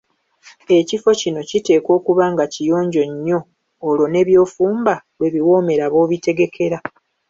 Ekifo 0.77 1.09
kino 1.19 1.39
kiteekwa 1.49 1.91
okuba 1.99 2.23
nga 2.33 2.45
kiyonjo 2.53 3.03
nnyo 3.11 3.39
olwo 3.87 4.05
ne 4.09 4.21
byofumba 4.27 4.93
lwe 5.17 5.27
biwoomera 5.33 5.85
b‘obitegekera. 5.93 6.77